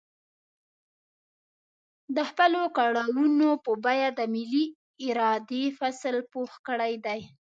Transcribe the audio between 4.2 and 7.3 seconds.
ملي ارادې فصل پوخ کړی دی.